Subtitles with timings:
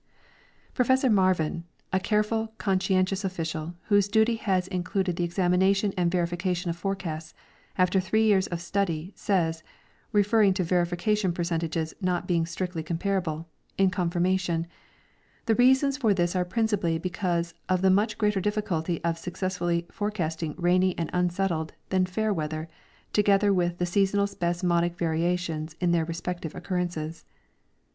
[0.73, 1.63] Professor Marvin,
[1.93, 7.35] a careful, conscientious official, whose duty has included the examination and verification of forecasts,
[7.77, 9.61] after three years of study, says
[10.11, 14.65] (referring to verification percentages not being strictly comparable) in confirmation:"
[15.45, 20.55] The reasons for this are principally because of the much greater difficulty of successfully forecasting
[20.57, 22.67] rainy and unsettled than fair weather,
[23.13, 27.23] together with the seasonal spasmodic variations in their respect ive occurrences."